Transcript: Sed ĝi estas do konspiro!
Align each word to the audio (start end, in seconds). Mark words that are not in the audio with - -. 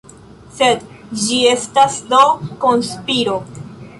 Sed 0.59 0.85
ĝi 1.25 1.37
estas 1.51 1.99
do 2.13 2.23
konspiro! 2.65 3.37